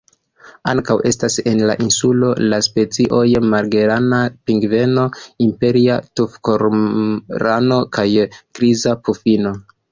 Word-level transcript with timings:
Ankaŭ 0.69 0.93
estas 1.09 1.35
en 1.51 1.59
la 1.71 1.75
insuloj 1.87 2.31
la 2.53 2.59
specioj 2.69 3.27
Magelana 3.53 4.23
pingveno, 4.51 5.05
Imperia 5.51 6.01
tufkormorano 6.21 7.81
kaj 7.99 8.11
Griza 8.23 9.01
pufino. 9.07 9.57